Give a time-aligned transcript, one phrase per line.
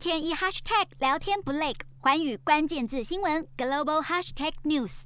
[0.00, 5.02] 天一 hashtag 聊天不累，环宇关键字新闻 global hashtag news。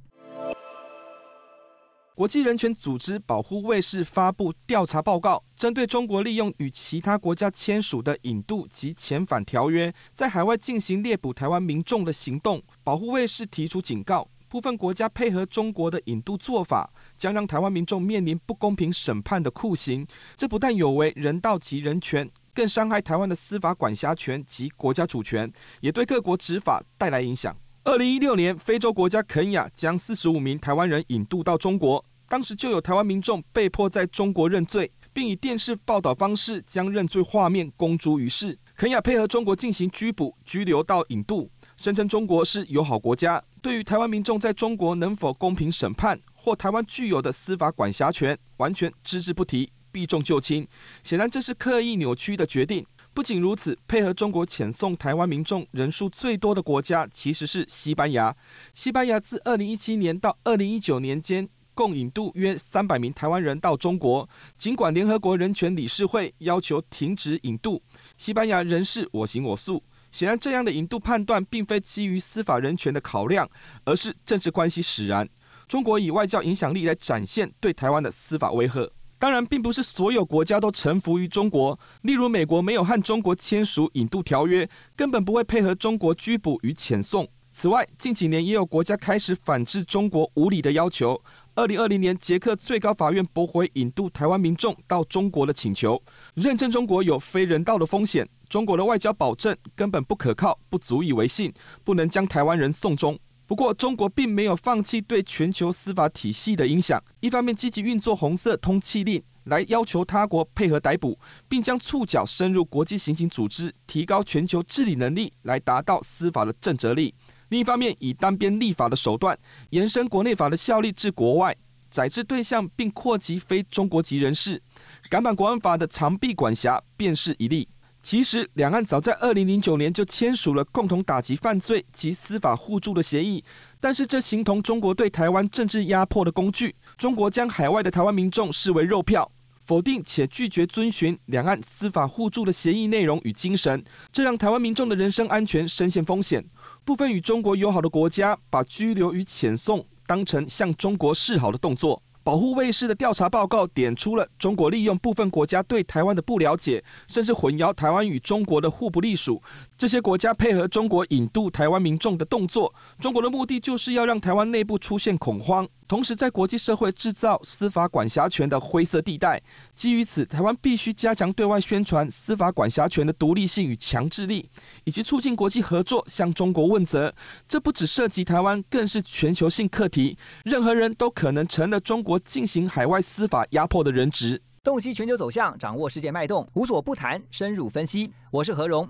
[2.15, 12.63] 国际人权组织保护卫士发布调查报告，针对中国利用与其他国家签署的引渡及遣返条约，在海外进行猎捕台湾民众的行动。
[12.81, 20.07] 保护卫士提出警告，部分国家配合中国的引渡做法，将让台湾民众面临不公平审判的酷刑。
[20.37, 25.51] 这不但有违人道及人权，更伤害台湾的司法管辖权及国家主权，
[25.81, 27.53] 也对各国执法带来影响。
[27.83, 38.57] 二零一六年，非洲国家肯亚将四十五名台湾人引渡到中国，当时就有台湾民众被迫在中国认罪，并以电视报道方式将认罪画面公诸于世。
[38.77, 50.67] 肯亚配合中国进行拘捕、拘留到引渡，声称中国是友好国家，对于台湾民众在中国能否公平审判或台湾具有的司法管辖权，完全只字不提，避重就轻。
[51.03, 52.85] 显然，这是刻意扭曲的决定。
[53.13, 58.35] 不仅如此，配合中国遣送台湾民众人数最多的国家其实是西班牙。
[58.73, 64.27] 西班牙自二零一七年到二零一九年间，共引渡约三百名台湾人到中国。
[64.57, 67.81] 尽管联合国人权理事会要求停止引渡，
[68.17, 69.81] 西班牙仍是我行我素。
[70.11, 73.49] 显然，这样的引渡判断并非基于司法人权的考量，
[73.85, 75.25] 而是政治关系使然。
[75.69, 78.91] 中国以外交影响力来展现对台湾的司法威吓。
[79.17, 81.79] 当然，并不是所有国家都臣服于中国。
[82.01, 87.27] 例如，美国没有和中国签署引渡条约，根本不会配合中国拘捕与遣送。
[87.51, 91.21] 此外，近几年也有国家开始反制中国无理的要求。
[91.53, 101.53] 二零二零年，捷克最高法院驳回引渡台湾民众到中国的请求，认证中国有非人道的风险，中国的外交保证根本不可靠，不足以为信，
[101.85, 103.17] 不能将台湾人送中。
[103.47, 107.01] 不过，中国并没有放弃对全球司法体系的影响。
[107.19, 111.15] 一方面积极运作红色通缉令，来要求他国配合逮捕，
[111.47, 117.13] 并将触角伸入国际刑警组织，提高全球治理能力，来达到司法的震慑力；
[117.49, 119.37] 另一方面，以单边立法的手段，
[119.69, 121.55] 延伸国内法的效力至国外，
[121.91, 124.59] 宰制对象并扩及非中国籍人士。
[125.07, 127.69] 港版国安法的长臂管辖便是一例。
[128.05, 133.43] 其实，两岸早在二零零九年就签署了共同打击犯罪及司法互助的协议，
[133.79, 136.75] 但是这形同中国对台湾政治压迫的工具。
[136.99, 139.31] 中国将海外的台湾民众视为肉票，
[139.65, 143.83] 否定且拒绝遵循两岸司法互助的协议内容与精神，
[144.13, 146.45] 这让台湾民众的人身安全深陷风险。
[146.83, 151.99] 部分与中国友好的国家把拘留与遣送当成向中国示好的动作。
[152.25, 159.39] 保护卫士的调查报告点出了中国利用部分国家对台湾的不了解，甚至混淆台湾与中国的互不隶属。
[159.77, 165.67] 这些国家配合中国引渡台湾民众的动作，中国的目的就是要让台湾内部出现恐慌。
[165.87, 169.39] 同时，在国际社会制造司法管辖权的灰色地带。
[169.73, 174.49] 基于此，台湾必须加强对外宣传司法管辖权的独立性与强制力，
[174.85, 177.13] 以及促进国际合作，向中国问责。
[177.47, 180.17] 这不只涉及台湾，更是全球性课题。
[180.43, 184.41] 任何人都可能成了中国进行海外司法压迫的人质。
[184.63, 188.11] 洞悉全球走向，掌握世界脉动，无所不谈，深入分析。
[188.31, 188.89] 我是何荣。